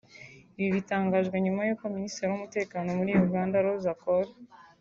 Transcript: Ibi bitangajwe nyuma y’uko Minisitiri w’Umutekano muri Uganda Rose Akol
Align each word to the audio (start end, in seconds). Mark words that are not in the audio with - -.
Ibi 0.59 0.69
bitangajwe 0.77 1.35
nyuma 1.45 1.61
y’uko 1.67 1.83
Minisitiri 1.95 2.27
w’Umutekano 2.29 2.87
muri 2.99 3.11
Uganda 3.25 3.63
Rose 3.65 3.87
Akol 3.93 4.25